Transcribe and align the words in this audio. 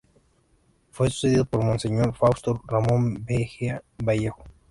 Fue 0.89 1.11
sucedido 1.11 1.45
por 1.45 1.63
Monseñor 1.63 2.15
Fausto 2.15 2.59
Ramón 2.67 3.23
Mejía 3.29 3.83
Vallejo. 4.03 4.43